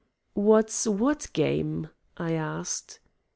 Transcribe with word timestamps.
"What's 0.33 0.87
what 0.87 1.27
game?" 1.31 1.89
I 2.17 2.31
asked. 2.33 2.99